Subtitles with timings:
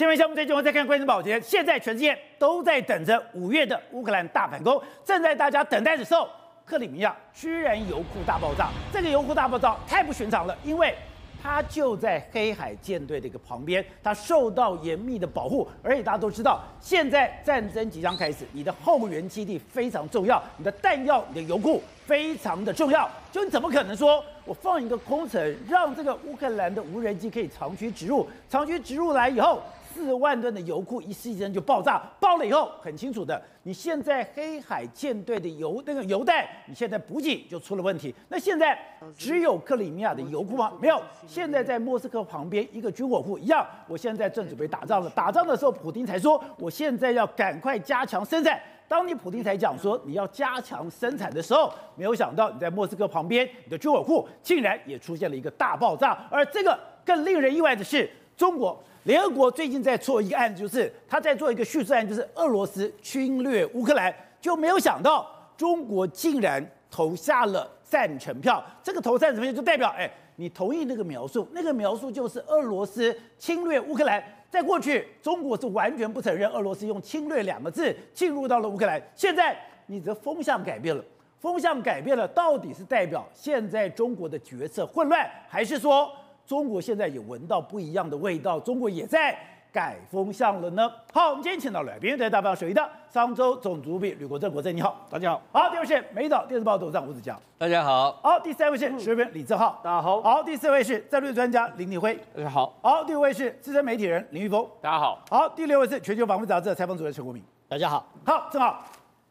[0.00, 4.82] 下面项目最近我再看关键保洁，现在全世界都在等着五月的乌克兰大反攻。
[5.04, 6.26] 正在大家等待的时候，
[6.64, 8.70] 克里米亚居然油库大爆炸。
[8.90, 10.94] 这个油库大爆炸太不寻常了，因为
[11.42, 15.68] 它就在黑海舰队的一个旁边，它受到严密的保护。
[15.82, 23.06] 而且大家都知道，现在战争即将开始，你的后援基地非常重要，你的弹药、你的油库非常的重要。
[23.30, 28.26] 就你怎么可能说我放一个空城，让这个乌克兰的无人机可以长驱直入？
[28.48, 29.62] 长驱直入来以后。
[29.92, 38.14] 四万吨的油库一时间就爆炸，爆了以后很清楚的，你现在黑海舰队的油那个油弹，你现在补给就出了问题。
[38.28, 38.78] 那现在
[39.16, 40.72] 只有克里米亚的油库吗？
[40.80, 43.66] 没有，现在在莫斯科旁边一个军火库一样。
[43.88, 48.60] 我现在正准备打仗了，打仗的时候，普丁才说我现在要赶快加强生产。
[48.88, 56.26] 当你普丁才讲说你要加强生产的时候，没有想到你在莫斯科旁边你的军火库竟然也出现了一个大爆炸。
[56.30, 58.82] 而这个更令人意外的是，中国。
[59.04, 65.26] 联合国最近在做一个案子，就是他在做一个叙述案，就是俄罗斯侵略乌克兰，就没有想到
[65.56, 68.62] 中国竟然投下了赞成票。
[68.82, 74.22] 这个投赞成票就代表，哎，你同意那个描述，那个描述就是俄罗斯侵略乌克兰。
[74.50, 79.00] 在过去，中国是完全不承认俄罗斯用侵略两个字进入到了乌克兰。
[79.14, 81.02] 现在你的风向改变了，
[81.38, 86.12] 风向改变了，到底是代表现在中国的决策混乱，还是说？
[86.50, 89.38] 中国现在也闻到不一样的味道，中国也在
[89.70, 90.90] 改风向了呢。
[91.12, 95.40] 好，我们今天请到了来宾，在大放水的商周总主笔吕国正，国正你好，大家好。
[95.52, 98.18] 好，第二位是美岛电视报董事长吴子嘉，大家好。
[98.20, 100.20] 好，第三位是时评李正浩，大家好。
[100.22, 102.76] 好，第四位是战略专家林立辉，大家好。
[102.82, 105.22] 好，第五位是资深媒体人林玉峰，大家好。
[105.30, 108.04] 好，第六位是全球防务杂志的采访主任陈国明，大家好。
[108.26, 108.84] 好，正好，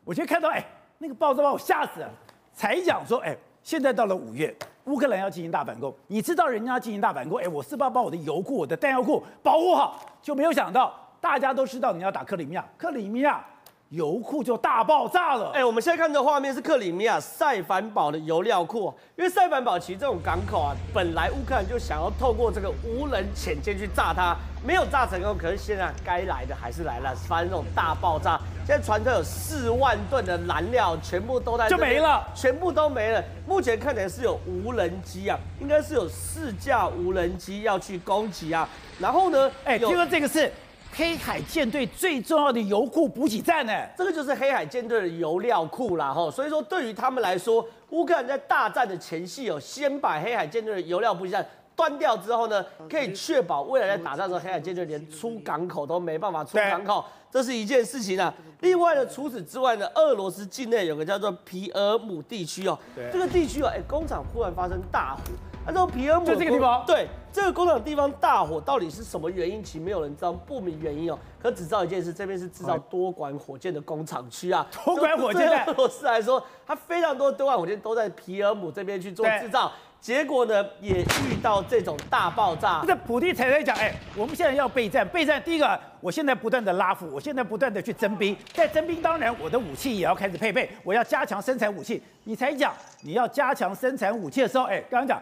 [0.05, 0.63] 我今天看到哎，
[0.99, 2.09] 那个报纸把我吓死了，
[2.53, 3.35] 才讲说哎。
[3.63, 5.93] 现在到了五月，乌克兰要进行大反攻。
[6.07, 9.99] 你知道人家要进行大反攻，哎，我是不是要把我的油库、我的弹药库保护好？
[10.21, 13.45] 就没有想到，大家都知道你要打克里米亚，克里米亚
[13.89, 15.49] 油库就大爆炸了。
[15.51, 18.93] 哎，我们现在看的画面是克里米亚塞凡堡的油料库。
[19.15, 25.35] 因为塞凡堡其实这种港口啊，本来乌克兰就想要透过这个无人潜舰去炸它，没有炸成功。
[25.35, 28.39] 可是现在该来的还是来了，发生这种大爆炸。
[28.65, 33.23] 现在船上有四万吨的燃料，全部都在就没了，全部都没了。
[33.47, 38.69] 目前看起来是有无人机啊，应该是有四架无人机要去攻击啊。
[38.99, 40.51] 然后呢，哎，听说这个是
[40.91, 46.29] 黑海舰队最重要的油库补给站呢，这个就是黑海舰队的油料库啦哈。
[46.29, 51.45] 所以说，对于他们来说，乌克兰在大战的前夕哦，先把黑海舰队的油料补给站
[51.75, 58.33] 端掉之后呢，可以确保未来在打仗的时候，黑海舰队连出港口都没办法出港口，这是一件事情啊。
[58.59, 62.77] 另外呢，除此之外呢，俄罗斯境内有个叫做皮尔姆地区哦，
[63.13, 65.21] 这个地区哦，哎，工厂忽然发生大火，
[65.71, 69.63] 那这个皮尔姆就这个地方，对，这个工厂地方大火到底是什么原因？
[69.63, 71.17] 其实没有人知道，不明原因哦。
[71.41, 74.65] 可只知道一件事，这边是制造多管火箭的工厂区啊。
[74.83, 79.71] 多管火箭，俄罗斯来说，它非常多多管火箭都在皮尔姆这边去做制造。
[80.01, 82.81] 结果呢，也遇到这种大爆炸。
[82.87, 85.43] 这普地才在讲，哎，我们现在要备战，备战。
[85.43, 92.01] 第一个，我现在不断的拉夫，我现在不断的去征兵，在征兵，当然我的武器也要开始配备，我要加强生产武器。
[92.23, 95.21] 你才讲你要加强生产武器的时候，哎，刚刚讲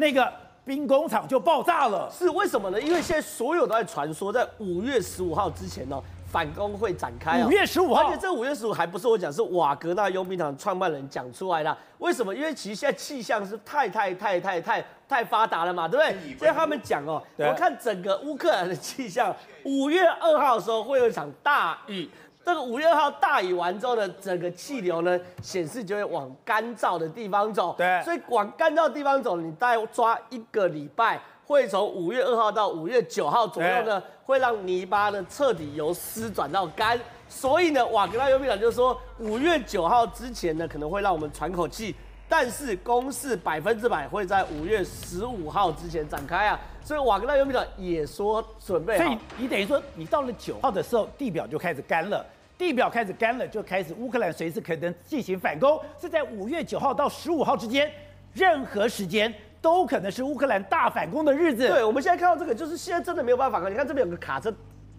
[0.00, 0.32] 那个
[0.64, 2.80] 兵工厂就爆炸了，是为什么呢？
[2.80, 6.02] 因为现在所有都在传说，在五月十五号之前呢。
[6.32, 7.44] 反攻会展开啊！
[7.48, 11.76] 五月十五号，而且这五月十五还不是我讲，是瓦格纳佣兵团创办人讲出来的。
[11.98, 12.32] 为什么？
[12.32, 16.38] 因为其实现在气象是太太太太太太发达了嘛，对不对？
[16.38, 19.34] 所以他们讲哦，我看整个乌克兰的气象，
[19.64, 22.08] 五月二号的时候会有一场大雨。
[22.50, 27.76] 这个五月二号大雨完之后呢，整个气流呢显示就会往干燥的地方走。
[27.78, 31.20] 对，所以往干燥的地方走，你大概抓一个礼拜。
[31.46, 36.98] 会从五月二号到五月九号左右呢，会让泥巴呢彻底由湿转到干。
[37.28, 41.94] 所以呢，瓦格纳尤米长就说，五月九号之前呢，可能会让我们喘口气，
[42.28, 46.58] 但是攻势百分之百会在五月十五号之前展开啊。
[46.82, 49.04] 所以瓦格纳尤米长也说准备好。
[49.04, 52.24] 所以你等于说，你到了九号的时候，地表就开始干了，
[52.60, 57.90] 地表开始干了，就开始乌克兰随时可能进行反攻，是在五月九号到十五号之间，
[58.34, 59.32] 任何时间。
[59.62, 61.68] 都可能是乌克兰大反攻的日子。
[61.68, 63.68] 对，我们现在看到这个，就是现在真的没有办法。
[63.68, 64.50] 你看这边有个卡车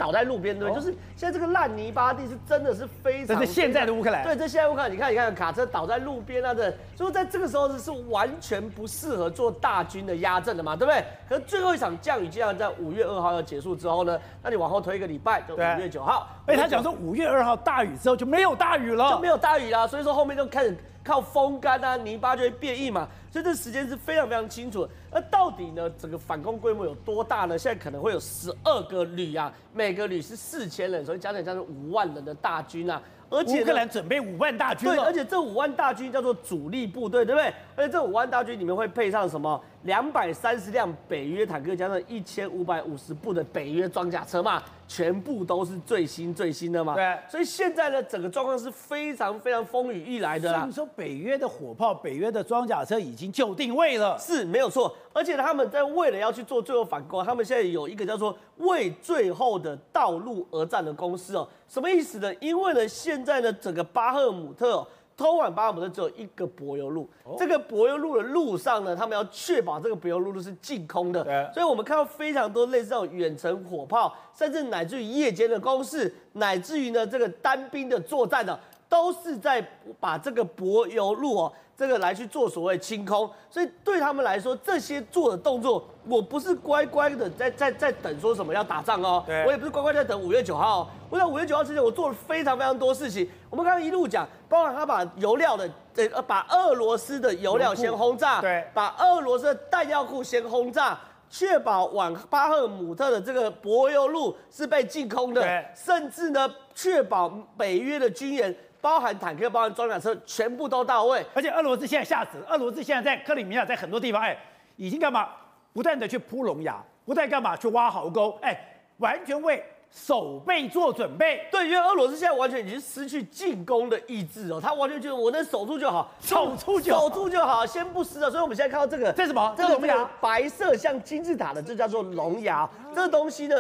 [0.02, 3.38] 倒在路边，对，就是现在这个烂泥巴地是真的是非常。
[3.38, 4.24] 这是现在的乌克兰。
[4.24, 11.06] 对，这现在乌克兰，你看，你看卡车倒在路边啊，这，所以在这个时候是是完全不适合做大军的压阵的嘛，对不对？
[11.30, 16.28] 可是最后一场降雨竟然在五月二号要结束之后呢，那你往后推一个礼拜，就五月九号。
[16.48, 20.76] 哎，他讲说五月二号大雨之后就没有大雨了，就没有大雨了，所以说后面就开始。
[21.04, 23.08] 靠风干啊，泥巴就会变硬嘛。
[23.32, 24.88] 所以这时间是非常非常清楚。
[25.12, 27.58] 那到底呢，整个反攻规模有多大呢？
[27.58, 33.02] 现在可能会有十二个旅啊，每个旅是四千人，所以加起来将近五万人的大军啊。
[33.32, 37.52] 而且乌克兰准备五万大军，对，而且这五万大军叫做主力部队，对不对？
[37.78, 39.60] 而且这五万大军里面会配上什么？
[39.84, 46.94] 两百三十辆北约坦克，加上一千五百五十部的北约装甲车嘛，全部都是最新最新的嘛。
[46.94, 50.66] 对，所以现在呢，整个状况是非常非常风雨欲来的啦。
[50.68, 54.94] 你说北约的火炮、北约的装甲车已经就定位了，是没有错。
[55.14, 61.48] 而且他们在为了要去做最后反攻，他们现在有一个叫做“为最后的道路而战”的公司哦。
[61.72, 62.34] 什么意思呢？
[62.42, 64.88] 因为呢，现在呢，整个巴赫姆特、哦。
[65.18, 71.24] 通往巴赫姆特只有一个柏油路，哦、这个柏油路的路上呢，他们要确保这个柏油路是净空的，
[71.54, 78.60] 所以我们看到非常多类似这种远程火炮，甚至乃至于夜间的攻势，乃至于呢这个单兵的作战呢，
[78.92, 79.66] 都是在
[80.02, 81.54] 把这个柏油路哦。
[81.78, 93.28] 这个来去做所谓清空，所以对他们来说，这些做的动作，我不是乖乖的在在在等说什么要打仗哦，对我也不是乖乖在等五月九号哦，我在五月九号之前，我做了非常非常多事情。
[93.50, 100.96] 我们刚刚一路讲，包括他把油料的，呃，把俄罗斯的油料先轰炸，对，把俄罗斯的弹药库先轰炸，
[101.32, 107.28] 确保往巴赫姆特的这个柏油路是被净空的，对甚至呢，确保
[107.58, 108.56] 北约的军援。
[108.82, 111.24] 包含坦克、包含装甲车，全部都到位。
[111.34, 114.36] 而且俄罗斯现在吓死了，俄罗斯现在在克里米亚，在很多地方，哎，
[114.76, 115.30] 已经干嘛？
[115.72, 117.56] 不断的去铺龙牙，不断干嘛？
[117.56, 118.60] 去挖壕沟，哎，
[118.98, 121.46] 完全为守备做准备。
[121.52, 128.30] 对，因为俄罗斯现在完全已经失去进攻的意志哦，他完全觉得我能守住就好，守住就好，守住就好，先不失了。
[128.30, 129.54] 所以我们现在看到这个，这是什么？
[129.58, 132.70] 这个龙牙，白色像金字塔的，这叫做龙牙。
[132.96, 133.56] 这个东西呢，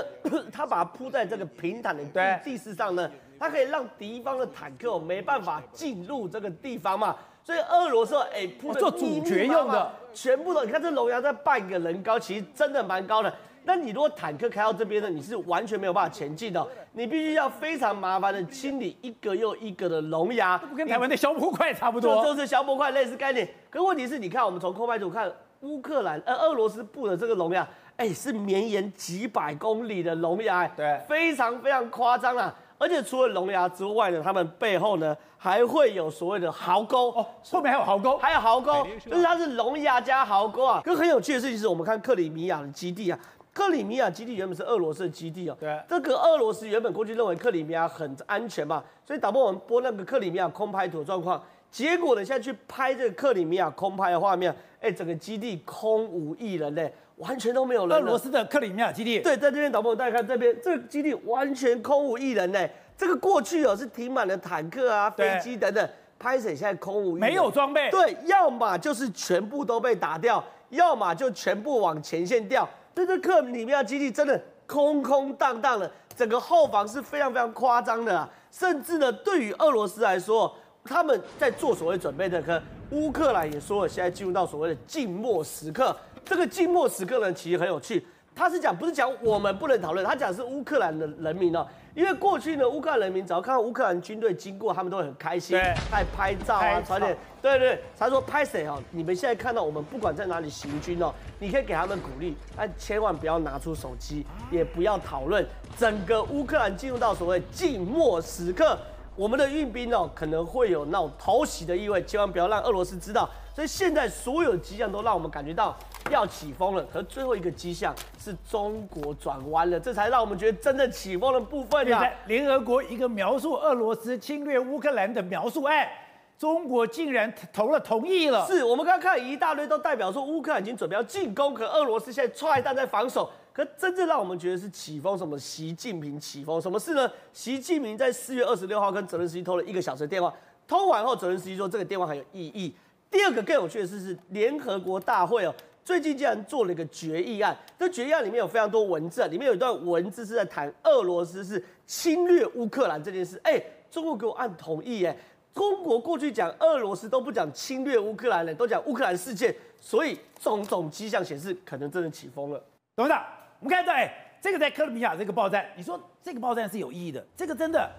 [0.51, 3.09] 它把它铺在这个平坦的地势上呢。
[3.41, 13.33] 它可以让敌方的坦克没办法进入这个地方嘛，所以俄罗斯哎铺的做主角用的，全部都你看这龙牙在半个人高，其实真的蛮高的。
[13.63, 23.47] 那你如果坦克开到这边呢，你是完全没有办法前进的，你必须要非常麻烦的清理一个又一个的龙牙，不跟台湾的消波块差不多，就是消波块类似概念。
[23.71, 27.67] 可问题是，你看我们从空拍图看乌克兰呃俄罗斯布的这个龙牙，
[27.97, 32.53] 哎是绵延几百公里的龙牙，对，非常非常夸张啊。
[32.81, 40.81] 而且除了龙牙之外呢，他们背后呢还会有所谓的壕沟哦，后面还有壕沟，还有壕沟，就是它是龙牙加壕沟啊。
[40.83, 43.19] 更很有趣的事情是我们看克里米亚的基地啊，
[43.53, 45.55] 克里米亚基地原本是俄罗斯的基地哦。
[45.59, 51.39] 对，这个俄罗斯原本过去认为克里米亚很安全嘛，所以导播我们播那个克里米亚空拍图的状况，
[51.69, 56.91] 结果呢现在去拍这个克里米亚空拍的画面，哎，整个基地空无一人嘞。
[57.21, 57.95] 完全都没有人。
[57.95, 62.59] 俄罗斯的克里米亚基地，对，在这边导播，大家看这边，这个基地完全空无一人呢。
[62.97, 65.89] 这个过去哦是停满了坦克啊、飞机等等，
[66.19, 67.89] 拍摄现在空无一人，没有装备。
[67.91, 72.67] 对，要么就是全部都被打掉，要么就全部往前线调。
[72.93, 78.29] 这个克里米亚基地真的空空荡荡的，整个后防是非常非常夸张的啊。
[78.51, 80.53] 甚至呢，对于俄罗斯来说，
[80.83, 85.95] 他们在做所谓准备的，可乌克兰也说了，现在进入到所谓的静默时刻。
[86.25, 88.05] 这个静默时刻呢，其实很有趣。
[88.33, 91.67] 他是讲不是讲我们不能讨论，他讲是乌克兰的人民哦。
[91.93, 97.15] 因为过去呢，乌克兰人民只要看到乌克兰军队经过，他们都会很开心，对还拍照啊，传点。
[97.41, 98.81] 对对，他说拍谁哦？
[98.91, 105.45] 你们现在看到我们不管在哪里行军哦，你可以给他们鼓励，但千万不要拿出手机，也不要讨论。
[105.77, 108.79] 整个乌克兰进入到所谓静默时刻，
[109.15, 113.29] 我们的运兵哦可能会有那种偷袭的意味，千万不要让俄罗斯知道。
[113.53, 115.77] 所以现在所有迹象都让我们感觉到
[116.09, 122.09] 要起风了，可最后一个迹象是中国转弯了，这才让我们觉得真正起风的部分呀。
[122.27, 125.91] 联合国一个描述俄罗斯侵略乌克兰的描述，哎，
[126.39, 128.47] 中国竟然投了同意了。
[128.47, 133.29] 是我们刚刚看一大堆都代表说乌克兰已经准备要进攻，可俄罗斯现在踹弹在防守。
[133.53, 135.37] 可真正让我们觉得是起风什么？
[135.37, 137.11] 习近平起风什么事呢？
[137.33, 140.33] 习近平在四月二十六号跟泽连斯基通了一个小时的电话，
[140.67, 142.73] 通完后泽连斯基说这个电话很有意义。
[143.09, 145.53] 第二个更有趣的是，是联合国大会哦，
[145.83, 147.57] 最近竟然做了一个决议案。
[147.77, 153.37] 这决议案里面有非常多文字，里面有一段文字是在谈俄罗斯是侵略乌克兰这件事。
[153.43, 155.15] 哎，中国给我按同意哎。
[155.53, 162.63] 中国过去讲俄罗斯都不讲侵略乌克兰的，都讲乌克兰事件，所以种种迹象显示，可能真的起风了。
[162.95, 163.21] 董事长，
[163.61, 167.89] 我们看到哎，这个在克里米亚这个爆战，你说这个爆战是有意义的，这个真的。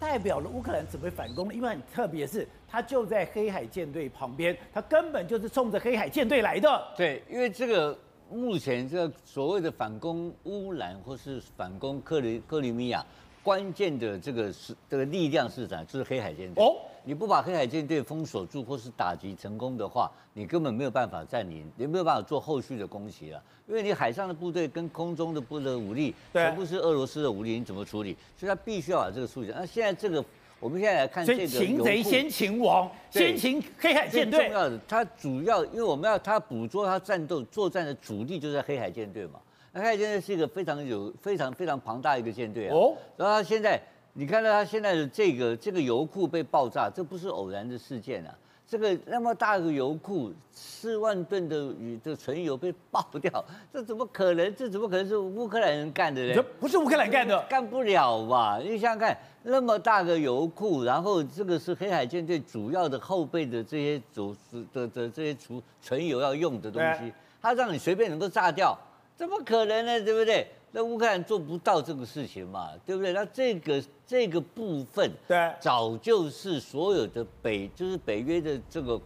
[0.00, 6.94] 代表了乌克兰准备反攻了，因为很特别是，它就在黑海舰队旁边，它根本就是冲着黑海舰队来的。
[6.96, 7.98] 对，因为这个
[8.30, 13.04] 目前这个所谓的反攻乌兰或是反攻克里克里米亚，
[13.42, 15.82] 关键的这个是这个力量是啥？
[15.84, 16.64] 就是黑海舰队。
[16.64, 23.42] 哦，你不把黑海舰队封锁住或是打击成功的话，你根本没有办法占领，也没有办法做后续的攻击了。
[23.66, 28.16] 因为你海上的部队跟空中的部队武力全部是俄罗斯的武力，你怎么处理？
[28.36, 29.52] 所以他必须要把这个处理。
[29.54, 30.24] 那现在这个，
[30.58, 34.46] 我们现在来看这个，擒贼先擒王，先擒黑海舰队。
[34.48, 39.38] 重要的，它主要因为我们要它捕捉它战斗作战的主力就在黑海舰队嘛。
[39.72, 42.74] 黑海舰队是一个非常有非常非常庞大一个舰队啊。
[42.74, 42.96] 哦。
[43.16, 43.80] 然后他现在，
[44.12, 48.34] 你看到他现在的这个这个油库被爆炸，这不是偶然的事件啊。
[48.70, 54.54] 这个那么大个油库，四万吨的鱼的纯油被爆掉，这怎么可能？
[54.54, 56.34] 这怎么可能是乌克兰人干的呢？
[56.34, 58.58] 这不是乌克兰干的，干不了吧？
[58.62, 64.36] 你想想看，那么大个油库，然后这个是黑海舰队主要的后备的这些主
[64.70, 67.10] 的的这些储纯油要用的东西，
[67.40, 68.78] 它让你随便能够炸掉。
[69.18, 70.00] 怎么可能呢？
[70.00, 70.46] 对不对？
[70.70, 73.12] 那乌克兰做不到这个事情嘛，对不对？
[73.12, 79.00] 那这个这个部分，对，早就是所有的北，就是北约的这个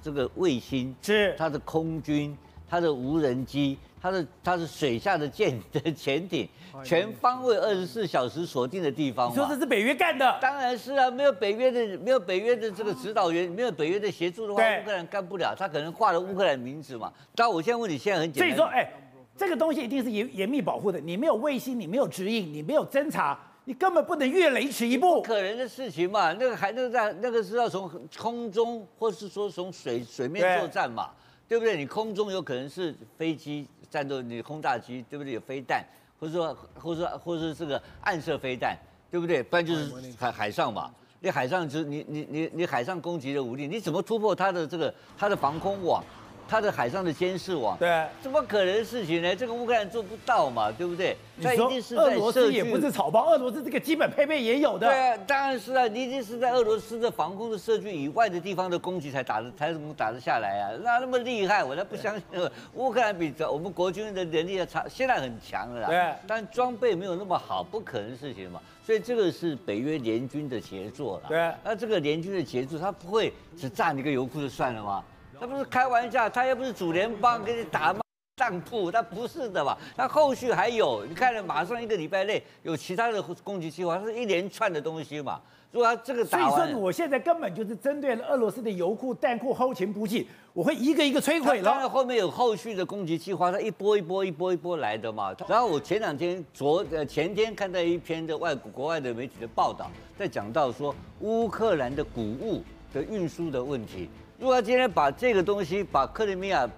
[0.00, 2.34] 这个卫星，是它的空军、
[2.66, 6.48] 它的无人机、它的它的水下的舰的潜艇，
[6.82, 9.30] 全方位二十四小时锁定的地方。
[9.30, 10.38] 你说这是北约干的？
[10.40, 15.54] 当然是啊，没有北约的，没有北约的这个指导员，没有北约的协助的话，乌克兰干不了。
[15.54, 17.12] 他可能挂了乌克兰名字嘛。
[17.34, 18.48] 但我现在问你，现在很简单。
[18.48, 18.90] 所以说，哎。
[19.38, 25.22] 这个东西一定是严严密保护的，你没有卫星，你没有指引，你没有侦查，你根本不能越雷池一步。
[25.22, 31.10] 不可能的事情嘛，那个还那个在那个是要从空中，或是说从水水面作战嘛，
[31.48, 31.76] 对，对不对？
[31.76, 35.34] 你空中有可能是飞机战斗，你轰炸机对不对？
[35.34, 35.84] 有飞弹，
[36.18, 38.76] 或者说或者说或者是这个暗射飞弹，
[39.08, 39.40] 对不对？
[39.40, 40.90] 不然就是海海上嘛，
[41.20, 46.02] 你海上就是你你你你海上攻击的武力，你怎么突破它的这个它的防空网？
[46.48, 49.36] 它的海上的监视网，对，怎么可能的事情呢？
[49.36, 51.14] 这个乌克兰做不到嘛，对不对？
[51.42, 54.86] 它一定是在俄罗斯也不是草包，俄罗斯这个基本配备也有的。
[54.86, 60.72] 对啊，当然是啊，你一定是在俄罗斯的防空的设局以外的地方的攻击才打的，才能打得下来啊。
[60.82, 62.50] 那那么厉害，我才不相信。
[62.74, 65.88] 乌克兰比我们国军的能力要差，现在很强了啦。
[65.88, 68.58] 对，但装备没有那么好，不可能的事情嘛。
[68.84, 71.28] 所以这个是北约联军的杰作了。
[71.28, 75.04] 对，那这个联军的杰作，他不会只炸你个油库就算了吗？
[75.40, 77.94] 他不是开玩笑，他又不是主联邦给你打
[78.36, 79.76] 当铺，他不是的吧？
[79.96, 85.40] 他后续还有，你看了马上一个礼拜内有其他的攻击计划，它是一连串的东西嘛。
[85.70, 91.64] 如果他这个打完，所以说我现在根本就是针对了俄罗斯的油库、弹库、后勤补给，我会一个一个摧毁了。
[91.64, 95.34] 当然后面有后续的攻击计划，它一波一波一波一波来的嘛。
[95.46, 104.08] 然后我前两天昨呃前天看到一篇的外国国外的媒体的报道，在讲到说乌克兰的谷物的运输的问题。
[104.38, 106.68] 如果他今天把这个东西，把克里米亚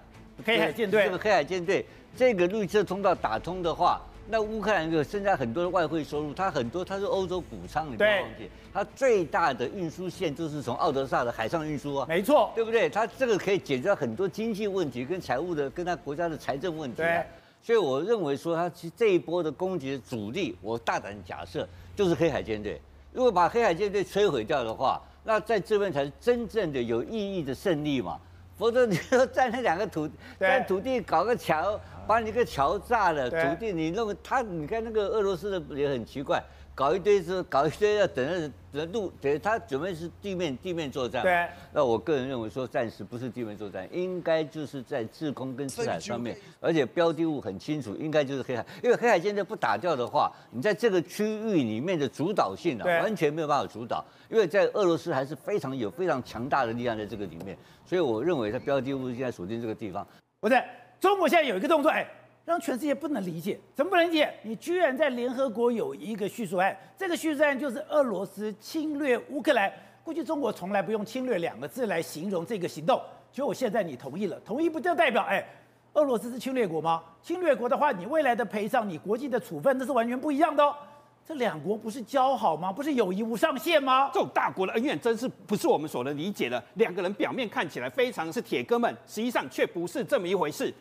[0.43, 1.85] 黑海舰队这个黑海舰队
[2.17, 6.33] 这个绿色通道打通的话，那乌克兰就增加很多的外汇收入。
[6.33, 12.89] 它很多，它是欧洲谷仓，你不要忘记，它最大的运输线就是从奥德萨的海上运输啊，没错，对不对？
[12.89, 16.97] 它这个可以解决很多经济问题跟财务的，跟它国家的财政问题。
[16.97, 17.23] 对，
[17.61, 22.81] 所以我认为说，它其实这一波的攻击的主力，我大胆假设就是黑海舰队。
[23.13, 28.19] 如果把黑海舰队摧毁掉的话，那在这边才是真正的有意义的胜利嘛，
[28.57, 30.09] 否则你说在那两个土
[30.39, 36.43] 在土地搞个桥，把你个桥炸了，土地你弄他，你看那个俄罗斯的也很奇怪。
[36.73, 41.21] 搞一堆是搞一堆要等着等路，等他准备是地面地面作战。
[41.21, 41.47] 对。
[41.73, 48.65] 那我个人认为说，暂时不是地面作战，应该就是在制空跟制海上面，而且标的物很清楚，应该就是黑海。
[48.81, 54.03] 因为黑海现在不打掉的话，你在这个区域里面的主导性啊，完全没有办法主导。
[54.29, 60.07] 因为在俄罗斯还是非常有非常强大的力量在这个里面，所以我认为它标的物现在锁定这个地方。
[60.39, 60.55] 不是，
[60.99, 62.07] 中国现在有一个动作，哎。
[62.43, 64.33] 让全世界不能理解，怎么不能理解？
[64.43, 69.71] 你居然在联合国有一个叙述案，这个叙述案就是俄罗斯侵略乌克兰。
[70.03, 72.99] 估计中国从来不用“侵略”两个字来形容这个行动，
[73.31, 75.45] 结果现在你同意了，同意不就代表哎，
[75.93, 77.03] 俄罗斯是侵略国吗？
[77.21, 80.75] 侵略国的话，你未来的赔偿、你国际的处分，那是完全不一样的哦。
[81.23, 82.73] 这两国不是交好吗？
[82.73, 84.09] 不是友谊无上限吗？
[84.11, 86.61] 这种大国的恩怨，真是不是我们所能理解的。
[86.73, 90.73] 两个人表面看起来非常是铁哥们，实际上却不是这么一回事。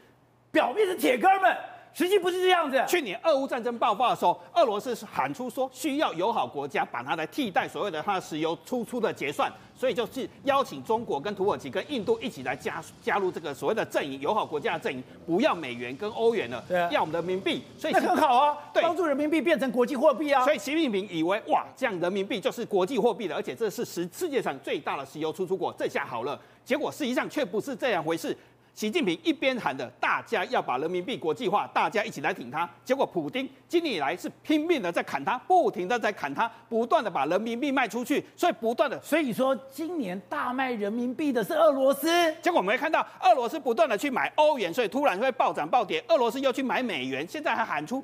[0.51, 1.57] 表面是铁哥们，
[1.93, 2.83] 实际不是这样子。
[2.89, 17.63] 去年俄乌战争爆发的时候，俄罗斯喊出说需要友好国家把它来替代所谓的它的石油输出的结算，所以就是邀请中国跟土耳其跟印度一起来加加入这个所谓的阵营，友好国家的阵营，不要美元跟欧元了，对啊，要我们的人民币。
[17.79, 20.43] 所以那很好啊，对，帮助人民币变成国际货币啊。
[20.45, 26.41] 所以习近平以为哇，这样人民币就是国际货币了，而且这是世世界上最大的石油输出国，这下好了。
[26.65, 28.37] 结果实际上却不是这样回事。
[28.81, 42.35] 习近平一边喊着大家要把人民币国际化，大家一起来挺他，结果普京今年以来是拼命的在砍他，不停的在砍他，不断的把人民币卖出去，所以不断的，所以说今年大卖人民币的是俄罗斯。
[42.41, 46.03] 结果我们会看到俄罗斯不断的去买欧元，所以突然会暴涨暴跌。
[46.09, 48.03] 俄罗斯又去买美元，现在还喊出，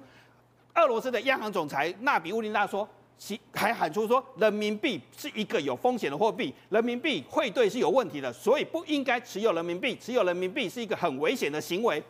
[0.75, 2.87] 俄罗斯的央行总裁纳比乌林娜说。
[3.18, 12.02] 其还喊出说，人民币是一个有风险的货币，人民币汇兑是有问题的，所以不应该持有人民币，持有人民币是一个很危险的行为，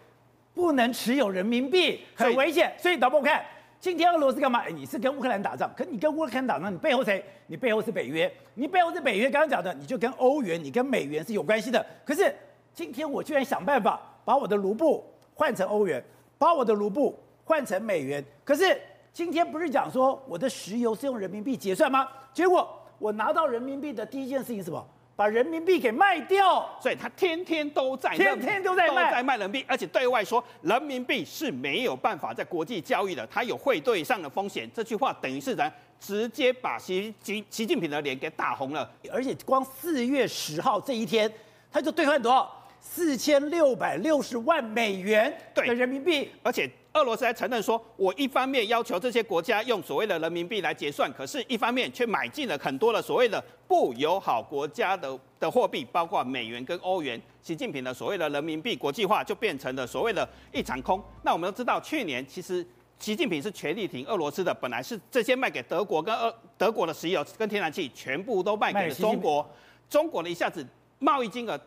[0.52, 2.74] 不能持有人民币，很危险。
[2.76, 3.44] 所以导播看，
[3.78, 4.58] 今天俄罗斯干嘛？
[4.60, 7.24] 哎，你是跟乌克兰打仗，可你跟乌克兰打仗，你背后谁？
[7.46, 9.30] 你背后是北约，你背后是北约。
[9.30, 11.86] 刚刚讲的，你就跟欧元，你跟美元是有关系的。
[12.04, 12.34] 可是
[12.74, 16.02] 今天我居然想办法把我的卢布换成欧元，
[16.36, 18.76] 把我的卢布换成美元，可是。
[19.16, 22.06] 今天不是讲说我的石油是用人民币结算吗？
[22.34, 22.68] 结果
[22.98, 24.86] 我拿到人民币的第一件事情是什么？
[25.16, 26.68] 把人民币给卖掉。
[26.78, 34.70] 所以他天天都在天天都在卖，都在卖人民币，而且对外说人民币是没有办法在国际交易的，它有汇兑上的风险。
[34.74, 38.86] 这句话等于是咱直接把习习习近平的脸给打红了。
[39.10, 41.32] 而且光四月十号这一天，
[41.72, 42.65] 他就兑换多少？
[42.94, 46.70] 四千六百六十万美元的人民币，而且。
[46.96, 53.38] 俄罗斯还承认说，我一方面要求这些国家用所谓的人民币来结算，可是一方面却买进了很多的所谓的
[53.68, 57.20] 不友好国家的的货币，包括美元跟欧元。
[57.42, 60.98] 习近平的所谓的人民币国际化就变成了所谓的一场空。
[61.22, 62.66] 那我们都知道，去年其实
[62.98, 69.46] 习近平是全力挺俄罗斯的，本来是这些卖给德国跟俄德国的石油跟天然气全部都卖给了中国，
[69.90, 70.66] 中国的一下子
[70.98, 71.60] 贸易金额。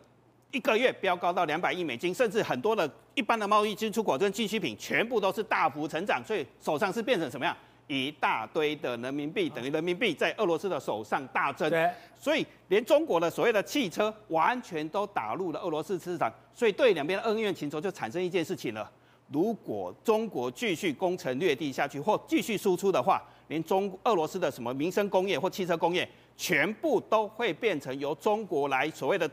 [0.51, 7.55] 一个月飙高到两百亿美金，甚至很多的一般的贸易进出口跟进需品全部都是大幅成长，所以手上是变成什么样？
[7.85, 11.71] 一大堆的人民币，等于人民币在俄罗斯的手上大增。
[12.19, 18.89] 所以连中国的所谓的汽车完全都打入了俄罗斯市场，所以对两边的恩怨情仇就产生一件事情了：
[19.31, 29.29] 如果中国继续攻城略地下去，或继续输出的话，连中俄罗斯的什么民生工业或汽车工业，全部都会变成由中国来所谓的。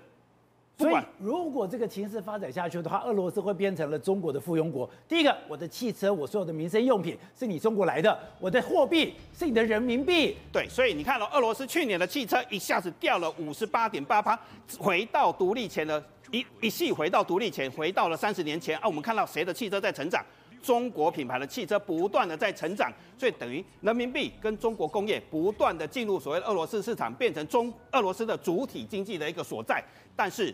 [0.78, 4.88] 所以，如果这个情势发展下去的话，俄罗斯会变成了中国的附庸国。
[5.09, 10.37] 第一个，我的汽车，我所有的民生用品是你中国来的，我的货币是你的人民币。
[10.52, 14.39] 对，所以你看到俄罗斯去年的汽车一下子掉了五十八点八趴，
[14.78, 18.82] 回到独立前的一一系回到独立前，回到了三十年前啊。
[18.86, 20.23] 我们看到谁的汽车在成长？
[20.67, 29.81] 中国品牌的汽车不断的在成长，所以等于人民币跟中国工业不断的进入所谓俄罗斯市场，变成中俄罗斯的主体经济的一个所在，
[30.17, 30.52] 但是。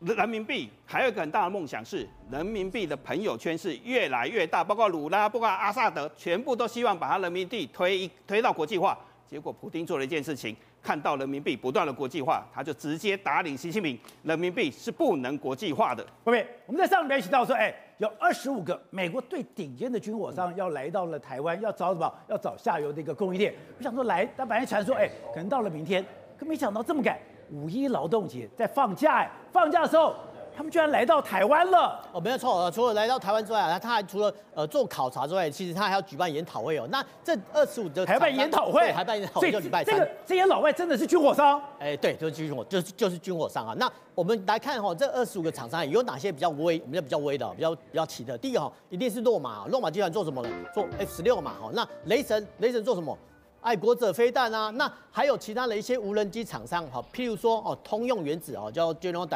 [0.00, 8.98] 人民币还有一个很大的梦想是，人民币的朋友圈是越来越大，包括鲁拉，包括阿萨德，全部都希望把它人民币推一推到国际化。
[9.26, 16.04] 结果普丁做了一件事情，看到人民币不断的国际化，他就直接打脸习近平，人民币是不能国际化的。
[16.22, 22.14] 各位，我们在上面提到说，哎，有二十五个美国最顶尖的军火商要来到了台湾，要找什么？
[22.28, 23.54] 要找下游的一个供应链。
[23.78, 26.04] 我想说来，但本来传说，哎，可能到了明天，
[26.36, 27.18] 可没想到这么赶。
[27.50, 30.14] 五一劳动节在放假，哎，放假的时候，
[30.56, 32.00] 他们居然来到台湾了。
[32.12, 36.86] 哦，没有错，呃，除了来到台湾之外，他他还除了呃做考察之外，其实他还要举办研讨会哦。
[36.90, 39.94] 那这二十五的台湾研讨会，还办研讨会，就礼拜三。
[39.94, 41.60] 这个这些老外真的是军火商？
[41.78, 43.74] 哎，对，就是军火，就是就是军火商啊。
[43.78, 48.38] 那我们来看哈，这二十五个厂商有哪些比较威，比较比较威的，比较比较奇的？
[48.38, 50.48] 第一个哈，一定是洛马，洛马集团做什么呢？
[50.72, 51.70] 做 F 十六嘛，哈。
[51.72, 53.16] 那雷神，雷神做什么？
[53.60, 59.26] 爱国者飞弹啊，那还有其他的一些无人机厂商，哈，譬如说哦，通用原子哦，叫 General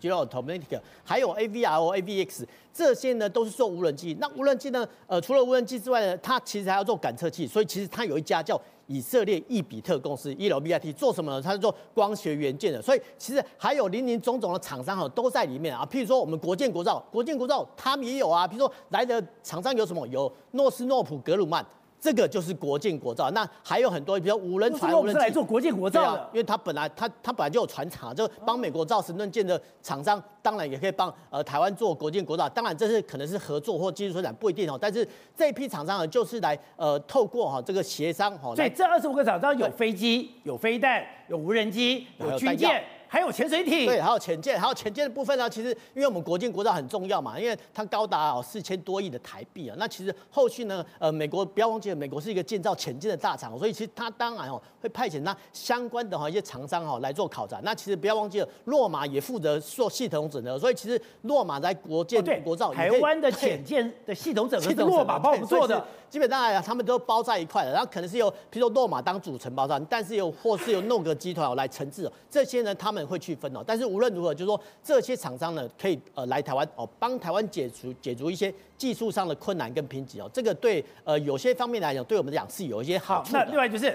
[0.00, 4.16] Dynamics，General Automatic，还有 AVRO、AVX，这些呢都是做无人机。
[4.20, 11.42] 那无人机呢，呃，除了无人机之外呢，它其实还要做感测器，所以其实它有一家叫以色列易比特公司 （ELBIT） 做什么呢？
[11.42, 12.80] 它是做光学元件的。
[12.80, 15.86] 所以其实还有林林总总的厂商哈都在里面啊。
[15.90, 18.46] 譬如说我们国建国造，国建国造他们也有啊。
[18.46, 20.06] 譬如说来的厂商有什么？
[20.08, 21.64] 有诺斯诺普格鲁曼。
[22.06, 42.84] 这个就是国建国造，那还有很多，比如无人船、无人机来做国建国造的，啊，因为他本来他他本来就有船厂，就帮美国造神盾舰的厂商，当然也可以帮呃台湾做国建国造，当然这是可能是合作或技术生产不一定哦，但是这一批厂商呢，就是来呃透过哈这个协商哈，所以这二十五个厂商有飞机、有飞弹、有无人机、有军舰。
[43.08, 45.48] 还有潜水艇，对，还有潜舰，还有潜舰的部分呢。
[45.48, 49.76] 其实，因为我们国舰国造很重要嘛，因为它高达哦四千多亿的台币啊。
[49.78, 57.60] 那其实后续呢，呃，美国不要忘记了，美国是一个建造潜舰的大厂，所以其实它当然哦会派遣那相关的哈一些厂商哈来做考察。
[57.62, 65.82] 那其实不要忘记了，洛马也负责做系统整合，所以其实洛马在国舰国造，台湾的潜舰的系统整合是洛马帮我们做的。
[66.08, 72.10] 基本上来讲，他们都包在一块了，然后可能是由譬如说洛马当主承包商，但是有或是由诺格集团来承制。
[72.30, 72.95] 这些呢，他们。
[72.96, 73.62] 们会去分哦。
[73.66, 80.30] 但是无论如何，就是说这些厂商呢，可以呃来台湾哦，帮台湾解除解除一些技术上的困难跟瓶颈哦。
[80.32, 83.32] 这个对呃有些方面来讲，对我们来讲是有一些好处。
[83.34, 83.86] 那另外就是，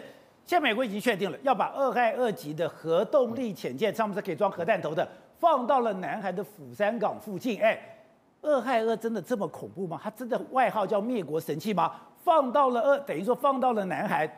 [0.46, 5.08] 现在美国已经确定了要把二害二级的核动力潜舰，上面是可以装核弹头的，
[5.40, 7.60] 放到了南海的釜山港附近。
[7.62, 7.80] 哎，
[8.42, 10.00] 二害二真的这么恐怖吗？
[10.02, 11.94] 它真的外号叫灭国神器吗？
[12.24, 14.30] 放到了二，等于说放到了南海，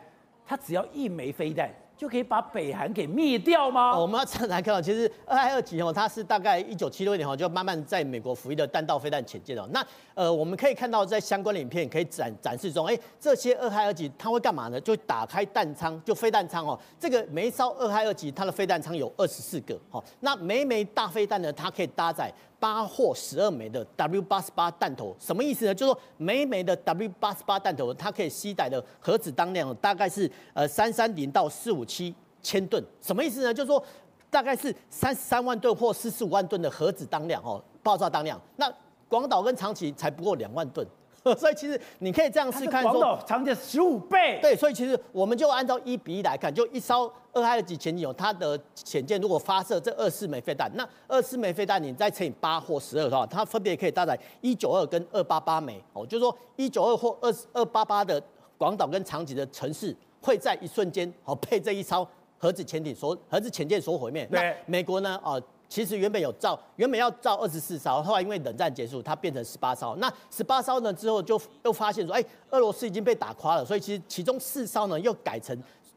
[0.46, 1.70] 它只要一枚飞弹。
[1.96, 3.92] 就可以把北韩给灭掉吗？
[3.92, 9.68] 哦、我们要这样来看，其实二二级哦，它是大概一九七六年哦，就慢慢在美国服役的弹道飞弹潜舰哦。
[9.70, 14.80] 那呃，我们可以看到在相关的影片可以展展示中，哎，这些二害二级它会干嘛呢？
[14.80, 16.78] 就打开弹仓，就飞弹仓哦。
[16.98, 20.02] 这个每一艘二二级它的飞弹仓有二十四个哦。
[20.20, 22.32] 那每一枚大飞弹呢，它可以搭载
[22.64, 25.74] 八或十二枚的 W 八十八弹头，什么意思呢？
[25.74, 33.52] 就是说每枚的 W 八十八弹头，它可以携带的核子当量大概是呃三三零到四五七千吨，什么意思呢？
[33.52, 33.84] 就是说
[34.30, 38.40] 大概是三十三万吨或四十五万吨的核子当量哦，爆炸当量。
[38.56, 38.72] 那
[39.10, 40.86] 广岛跟长崎才不过两万吨。
[41.38, 44.38] 所以其实你可以这样试看说，广岛长的十五倍。
[44.42, 55.82] 对，所以其实我们就按照一比一来看，就一艘二害二级潜艇，它的潜舰如果发射这二四枚飞弹，那二四枚飞弹你再乘以八或十二的话，它分别可以搭载一九二跟二八八枚。
[55.94, 58.22] 哦，就是说一九二或二二八八的
[58.58, 62.06] 广岛跟长崎的城市会在一瞬间哦被这一艘
[62.36, 64.26] 核子潜艇所核子潜舰所毁灭。
[64.26, 65.18] 对那美国呢？
[65.24, 65.42] 哦。
[65.68, 69.96] 其实原本有造，原本要造二十四艘，后来因为冷战结束，它变成十八艘。
[69.96, 75.56] 那十八艘呢之后就又发现说，哎，俄罗斯已经被打垮了，所以其实其中四艘呢又改成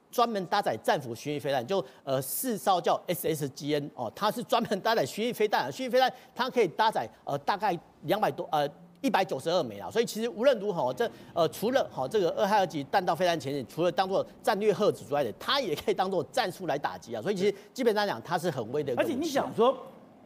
[0.10, 8.68] 专门搭载战斧巡弋飞弹，就呃四艘叫 SSGN 哦，它是专门搭载巡弋飞弹，巡弋飞弹它可以搭载呃大概两百多呃。
[9.02, 17.22] 一百九十二枚啊，所以其实无论如何，这呃除了好这个二害二级弹道飞弹潜艇，除了当做战略核子之外的，它也可以当做战术来打击啊。
[17.22, 18.94] 所以其实基本上讲，它是很威的。
[18.98, 19.78] 而且你想说，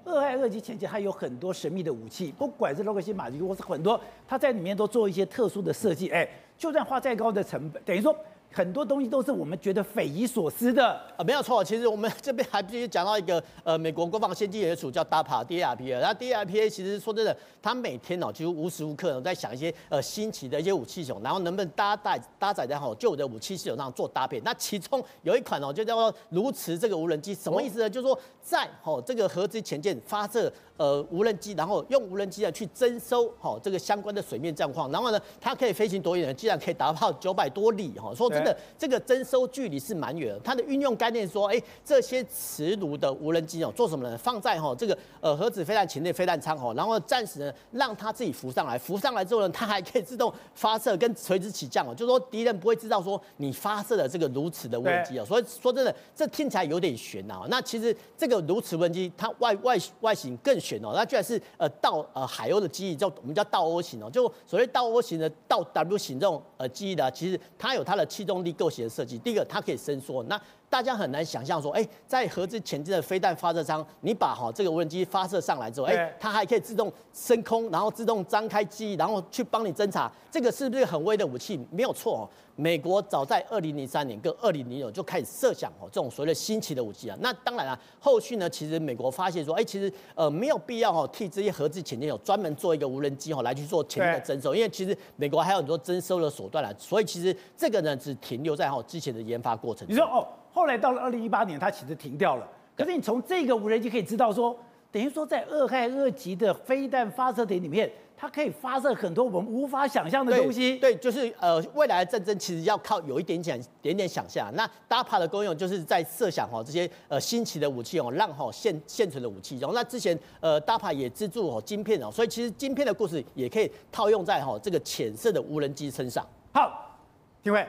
[0.06, 6.10] 二害二级潜艇它有很多神秘的武器，不管是洛克希马丁或是很多，它在里面都做一些特殊的设计。
[6.10, 8.16] 哎，就算花再高的成本，等于说。
[8.54, 11.64] 很多东西都是我们觉得匪夷所思的啊，没有错。
[11.64, 16.00] 其实我们这边还必须讲到一个呃，美国国防先进研究署叫 DARPA，DARPA。
[16.02, 24.42] 那 DARPA 其实说真的，他每天哦，几乎无时无刻在想一些呃新奇的一些武器系统，然后能不能搭载搭载在好旧的武器系统上做搭配。
[24.42, 27.90] 那其中有一款哦，就叫做鸕池这个无人机，什么意思呢？
[27.90, 36.34] 就是说在哦这个核子潜舰发射呃无人机，然后用无人机呢去侦收好这个相关的水面战况，然后呢它可以飞行多远呢？
[36.34, 38.30] 竟然可以达到九百多里哈，说。
[38.44, 40.40] 真的，这个征收距离是蛮远的。
[40.44, 44.18] 它的运用概念说，哎，这些磁炉的无人机哦，做什么呢？
[44.18, 55.26] 放在哈这个呃核子飞弹前列飞弹舱哦，然后暂时呢让它自己浮上来，浮上来之后呢，它还可以自动发射跟垂直起降哦，就是说敌人不会知道说你发射的这个如此的无人机哦。
[55.26, 57.46] 所以说真的，这听起来有点悬呐。
[57.50, 68.31] 那其实这个如此无人机它外外外形更悬哦，那居然是呃倒呃海鸥的机翼，叫我们叫倒 O 型哦，就所谓倒 O 型的倒 W 型这种呃机翼的，其实它有它的气动。
[68.32, 70.42] 动力构型的设计，第一个它可以伸缩，那
[70.72, 81.60] 大家很难想象说，哎，在核子潜艇的飞弹发射舱，你把哈这个无人机发射上来之后，哎，它还可以自动升空，然后自动张开机翼，然后去帮你侦查，这个是不是很威的武器？
[81.72, 82.24] 没有错哦。
[82.56, 87.18] 美国早在二零零三年跟二零零九就开始设想哦，这种所谓的新奇的武器啊。
[87.20, 96.74] 那当然了，后续呢，其实美国发现说，哎，其实呃没有必要哦替这些核子潜艇有专门做一个无人机哦来去做潜艇的征收，因为其实美国还有很多征收的手段了。
[96.78, 99.86] 所以其实这个呢只停留在哈之前的研发过程。
[99.90, 100.26] 你说哦。
[100.52, 102.48] 后来到了二零一八年，它其实停掉了。
[102.76, 104.58] 可是你从这个无人机可以知道说，
[104.92, 110.78] 等于说在二害二级的飞弹发射点里面，它可以发射很多我们无法想象的东西。
[110.78, 114.52] 对，对就是呃，未来的战争其实要靠有一点点点点想象。
[114.54, 119.58] 那 DARPA 的功用就是在设想哦这些呃新奇的武器哦，让哦现现存的武器。
[119.60, 126.26] 然后那之前呃 DARPA 也资助哦晶片哦，所以其实晶片的故事也可以套用在哈这个浅色的无人机身上。
[126.54, 126.98] 好，
[127.44, 127.66] 廷辉。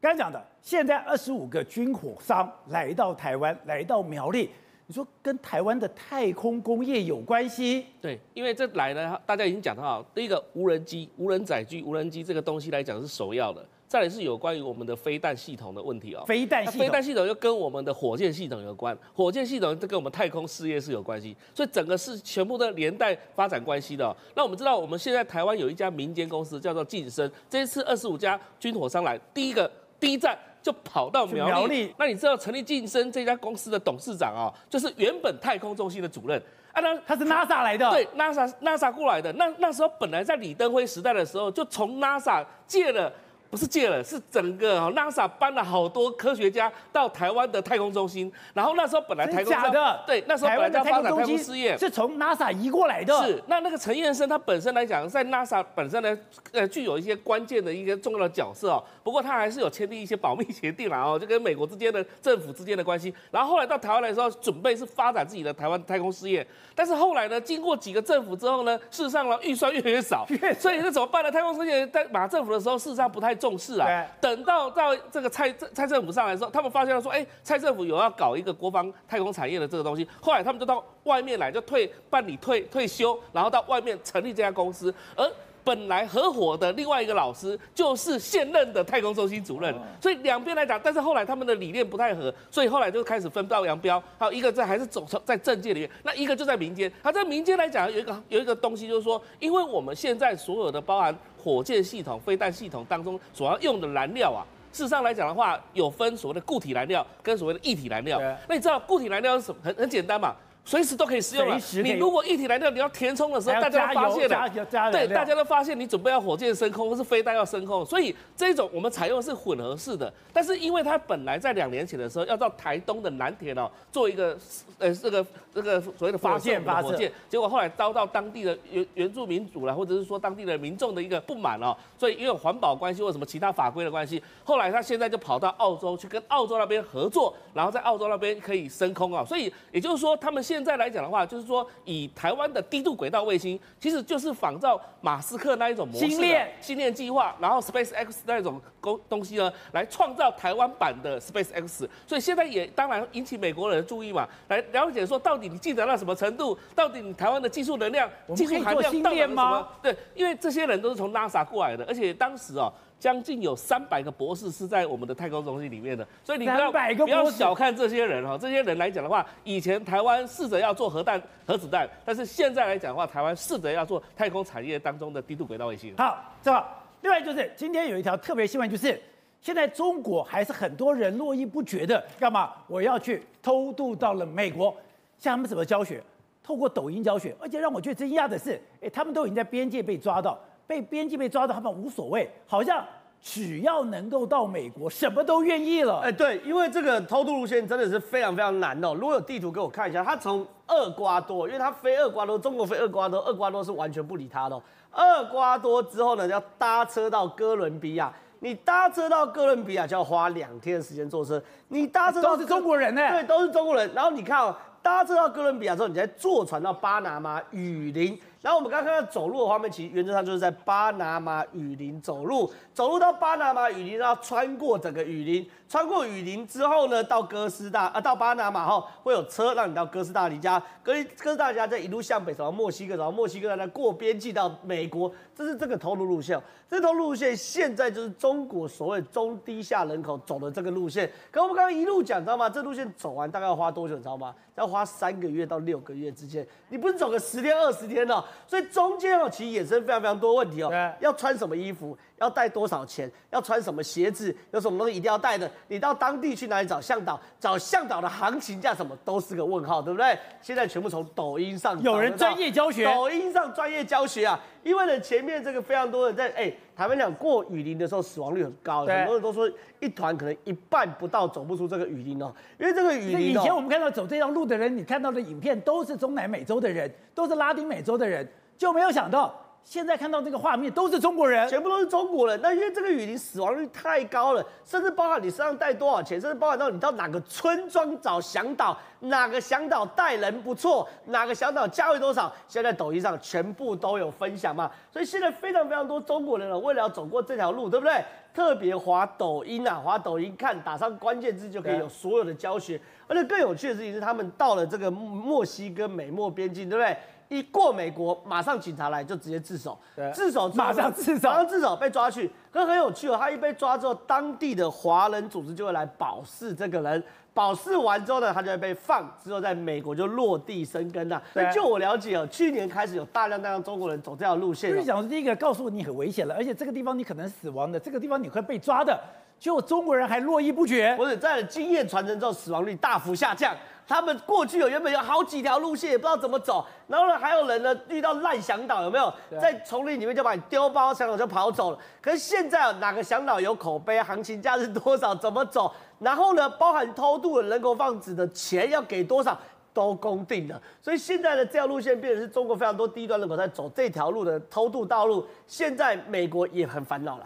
[0.00, 4.50] 刚才讲的，现在二十五个军火商来到台湾，来到苗栗，
[4.86, 7.86] 你说跟台湾的太空工业有关系？
[8.00, 16.24] 对，因为这来呢，大家已经讲到，第一个无人机、无人载具、无人机这个东西来讲是首要的，再来是有关于我们的飞弹系统的问题哦。
[16.26, 24.14] 飞弹系统，飞弹系统又跟我们的火箭系统有关，火箭系统这跟我们太空事业是有关系，所以整个是全部的连带发展关系的哦。
[24.34, 29.70] 那我们知道，我们现在台湾有一家民间公司叫做晋升，这一次二十五家军火商来，第一个。
[30.00, 36.40] 第一站就跑到苗栗，苗栗，那你知道成立晋升这家公司的董事长啊、哦，就是原本太空中心的主任。
[36.72, 39.32] 啊，那他是 NASA 来的，对，NASA NASA 过来的。
[39.32, 43.12] 那那时候本来在李登辉时代的时候，就从 NASA 借了
[43.50, 53.12] 不是借了，是整个 NASA 搬了好多科学家到台湾的太空中心，然后那时候本来台空假的，对，那时候本来在发展太空事业，是从 NASA 移过来的。
[53.26, 56.16] 是，那那个陈彦生他本身来讲，在 NASA 本身呢，
[56.52, 58.82] 呃，具有一些关键的一个重要的角色哦。
[59.02, 63.12] 不过他还是有签订一些保密协定啦哦，就跟美国之间的政府之间的关系。
[63.32, 66.46] 然后后来到台湾来说，准备是发展自己的台湾太空事业。
[66.74, 70.24] 但是后来呢，经过几个政府之后呢，事实上呢，预算越来越少，
[70.58, 71.30] 所以那怎么办呢？
[71.32, 74.06] 太空事业在马政府的时候，事实上不太重视啊。
[74.20, 80.06] 等到到这个蔡蔡政府上来的时候，他们发现了说，哎，蔡政府有要搞一个国防太空产业的这个东西。
[80.20, 85.26] 后来他们就到外面来，就退办理退退休，然后到外面成立这家公司，而。
[85.64, 94.02] 本来合伙的另外一个老师就是现任的太空中心主任，所以两边来讲，但是后来他们的理念不太合，所以后来就开始分道扬镳。
[94.18, 96.90] 还有一个在还是走在政界里面，那一个就在民间。
[97.02, 108.20] 他在民间来讲有一个有一个东西，就是说，因为我们现在所有的包含火箭系统、飞弹系统当中所要用的燃料啊，事实上来讲的话，有分所谓的固体燃料跟所谓的液体燃料。
[108.48, 109.60] 那你知道固体燃料是什么？
[109.62, 110.34] 很很简单嘛。
[110.70, 111.58] 随时都可以使用了。
[111.82, 114.48] 你如果液体燃料你要填充的时候，大家都发现了，
[114.92, 120.12] 对，大家都发现你准备要火箭升空或是飞弹要升空，所以这种我们采用的是混合式的。
[120.32, 124.38] 但是因为它本来在两年前的时候要到台东的南田哦做一个
[124.78, 151.88] 呃这个这个所谓的发现火箭，结果后来遭到当地的原原住民族啦，或者是说当地的民众的一个不满哦，所以因为环保关系或什么其他法规的关系，后来他现在就跑到澳洲去跟澳洲那边合作，然后在澳洲那边可以升空啊，所以也就是说他们现在来讲的话，就是说以台湾的低度轨道卫星，其实就是仿照马斯克那一种模式，星链星链计划，然后 Space X 那种东东西呢，来创造台湾版的 Space X。
[152.06, 159.68] 所以现在也当然引起美国人的注意嘛，来了解说到底你进展到什么程度，到底你台湾的技术能量、技术含量到底什么？
[159.82, 162.72] 对，因为这些人都是从 NASA 过来的，而且当时哦。
[163.00, 168.36] 将近有三百个博士是在我们的太空中心里面的，所以你不要不要小看这些人哈。
[168.36, 175.94] 这些人来讲的话，以前台湾试着要做核弹、核子弹，但是现在来讲的话，台湾试着要做太空产业当中的低度轨道卫星。
[175.96, 176.84] 好，这好。
[177.00, 179.00] 另外就是今天有一条特别新闻，就是
[179.40, 182.52] 现在中国还是很多人络绎不绝的干嘛？
[182.66, 184.76] 我要去偷渡到了美国，
[185.18, 186.02] 像他们怎么教学？
[186.42, 190.38] 透过抖音教学，而且让我觉得惊讶的是，哎，他们都已经在边界被抓到。
[190.70, 192.84] 被边境被抓到，他们无所谓，好像
[193.20, 195.98] 只要能够到美国，什么都愿意了。
[195.98, 198.94] 哎，对，因为这个偷渡路线真的是非常非常难哦。
[198.94, 204.54] 如果有地图给我看一下，他从厄瓜多，因为他飞厄瓜多，中国飞厄瓜多，厄瓜多是完全不理他的。
[204.94, 211.42] 厄瓜多之后呢，要搭车到哥伦比亚，你搭车到哥伦比亚就要花两天的时间坐车。
[211.66, 213.10] 你搭车到都是中国人呢？
[213.10, 213.90] 对，都是中国人。
[213.92, 218.16] 然后你看哦，搭车到哥伦比亚之后，你再坐船到巴拿马雨林。
[218.42, 236.36] 然后我们刚刚看到走路的画面，其实原则上就是在巴拿马雨林走路，走路到巴拿马雨林，然后穿过整个雨林，穿过雨林之后呢，到哥斯大啊，到巴拿马后会有车让你到哥斯达黎加，哥哥斯达黎加再一路向北走到墨西哥，然后墨西哥再过边境到美国，这是这个偷渡路线。
[236.68, 241.08] 这条路线现在就是中国所谓中低下人口走的这个路线。
[241.30, 242.50] 可我们刚刚一路讲，知道吗？
[242.50, 244.34] 这路线走完大概要花多久，你知道吗？
[244.56, 246.44] 要花三个月到六个月之间。
[246.68, 248.22] 你不是走个十天二十天哦。
[248.46, 250.70] 所以中间哦，其实衍生非常非常多问题哦。
[250.98, 251.96] 要穿什么衣服？
[252.20, 253.10] 要带多少钱？
[253.30, 254.34] 要穿什么鞋子？
[254.52, 255.50] 有什么东西一定要带的？
[255.68, 257.18] 你到当地去哪里找向导？
[257.38, 260.16] 找向导的行情价什么都是个问号，对不对？
[260.40, 264.38] 现在全部从抖音上有人专业教学，抖音上专业教学啊。
[264.62, 272.30] 因为呢，前面这个非常多人在哎，台湾讲过雨林的时候死亡率很高，很多人都说一团可能一半不到走不出这个雨林哦。
[272.58, 278.28] 因为这个雨林，以前我们看到走这条路的人，你看到的影片都是中南美洲的人，都是拉丁美洲的人。
[278.58, 282.40] 就没有想到，现在看到这个画面都是中国人，全部都是中国人。
[282.42, 294.68] 那因为这个雨林死亡率太高了，甚至包含你身上带多少钱，甚至包含到你到哪个村庄找向导，哪个向导带人不错，哪个向导价位多少，现在抖音上全部都有分享嘛。
[294.90, 298.04] 所以现在非常非常多中国人了，为了要走过这条路，对不对？
[298.32, 302.80] 特别滑抖音啊，滑抖音看，打上关键字就可以有所有的教学。
[303.06, 306.96] 而且更有趣的事情是，他们到了这个墨西哥美墨边境，对不对？
[307.30, 309.78] 一过美国，马上警察来就直接自首，
[310.12, 312.28] 自首马上自首，马上自首被抓去。
[312.50, 317.00] 可很有趣哦，他一被抓之后，当地的华人组织就会来保释这个人，
[317.32, 321.22] 保释完之后呢，他就会被放，之后在美国就落地生根了。
[321.32, 324.76] 对，就我了解哦，去年开始有大量大量中国人走这条路线。
[324.76, 329.00] 你讲第一个告诉你很危险了，而且这个地方你可能死亡的，这个地方你会被抓的，
[329.40, 330.94] 结果中国人还络绎不绝。
[330.96, 333.56] 不是，在经验传承之后，死亡率大幅下降。
[333.88, 336.64] 他们过去有原本有好几条路线，也不知道怎么走。
[336.86, 339.12] 然后呢，还有人呢遇到烂向导，有没有？
[339.40, 341.78] 在丛林里面就把你丢包，向导就跑走了。
[342.00, 345.72] 可是现现在哪个向导有口碑，行情价是多少，怎么走？
[345.98, 349.38] 然后呢，包含偷渡的人口贩子的钱要给多少，
[349.72, 350.60] 都公定了。
[350.80, 355.26] 所以现在的这条路线变成是中国非常多低端人口在走这条路的偷渡道路。
[355.46, 357.24] 现在美国也很烦恼了。